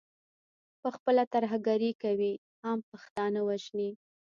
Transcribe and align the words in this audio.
پخپله 0.81 1.23
ترهګري 1.33 1.91
کوي، 2.03 2.33
عام 2.65 2.79
پښتانه 2.91 3.39
وژني. 3.47 3.89